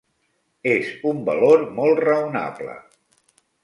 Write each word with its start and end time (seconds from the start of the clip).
Es 0.75 0.89
un 1.11 1.21
valor 1.29 1.69
molt 1.79 2.05
raonable. 2.09 2.83